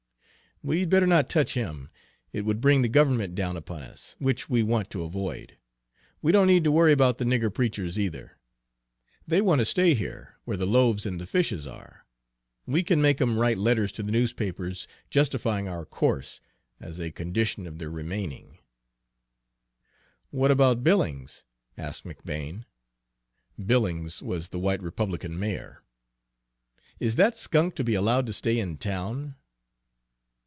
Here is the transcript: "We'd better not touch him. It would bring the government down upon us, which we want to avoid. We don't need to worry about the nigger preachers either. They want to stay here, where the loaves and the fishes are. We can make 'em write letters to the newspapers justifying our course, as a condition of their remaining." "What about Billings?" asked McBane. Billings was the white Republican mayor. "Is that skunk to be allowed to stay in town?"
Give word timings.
"We'd 0.63 0.91
better 0.91 1.07
not 1.07 1.27
touch 1.27 1.55
him. 1.55 1.89
It 2.31 2.45
would 2.45 2.61
bring 2.61 2.83
the 2.83 2.87
government 2.87 3.33
down 3.33 3.57
upon 3.57 3.81
us, 3.81 4.15
which 4.19 4.47
we 4.47 4.61
want 4.61 4.91
to 4.91 5.01
avoid. 5.01 5.57
We 6.21 6.31
don't 6.31 6.45
need 6.45 6.63
to 6.65 6.71
worry 6.71 6.91
about 6.93 7.17
the 7.17 7.25
nigger 7.25 7.51
preachers 7.51 7.97
either. 7.97 8.37
They 9.27 9.41
want 9.41 9.57
to 9.57 9.65
stay 9.65 9.95
here, 9.95 10.35
where 10.45 10.57
the 10.57 10.67
loaves 10.67 11.07
and 11.07 11.19
the 11.19 11.25
fishes 11.25 11.65
are. 11.65 12.05
We 12.67 12.83
can 12.83 13.01
make 13.01 13.19
'em 13.19 13.39
write 13.39 13.57
letters 13.57 13.91
to 13.93 14.03
the 14.03 14.11
newspapers 14.11 14.87
justifying 15.09 15.67
our 15.67 15.83
course, 15.83 16.41
as 16.79 16.99
a 16.99 17.09
condition 17.09 17.65
of 17.65 17.79
their 17.79 17.89
remaining." 17.89 18.59
"What 20.29 20.51
about 20.51 20.83
Billings?" 20.83 21.43
asked 21.75 22.03
McBane. 22.05 22.65
Billings 23.57 24.21
was 24.21 24.49
the 24.49 24.59
white 24.59 24.83
Republican 24.83 25.39
mayor. 25.39 25.81
"Is 26.99 27.15
that 27.15 27.35
skunk 27.35 27.73
to 27.77 27.83
be 27.83 27.95
allowed 27.95 28.27
to 28.27 28.31
stay 28.33 28.59
in 28.59 28.77
town?" 28.77 29.37